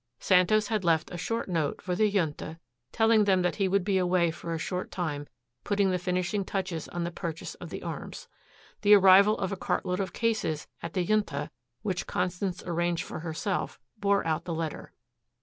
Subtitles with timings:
[0.19, 2.57] Santos had left a short note for the Junta
[2.91, 5.27] telling them that he would be away for a short time
[5.63, 8.27] putting the finishing touches on the purchase of the arms.
[8.81, 11.51] The arrival of a cartload of cases at the Junta,
[11.83, 14.91] which Constance arranged for herself, bore out the letter.